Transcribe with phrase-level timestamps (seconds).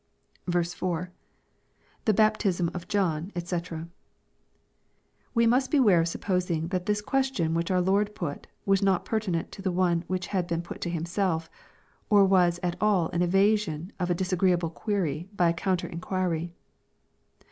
[0.47, 1.11] I.— [7!he
[2.11, 3.87] baptism of John^ <kc.]
[5.35, 9.51] We must beware of supposing that this question which our Lord put was not pertinent
[9.51, 11.51] to the one which had been put to Himself,
[12.09, 16.51] or was at all an evasion of a disa greeable query by a counter inquiry.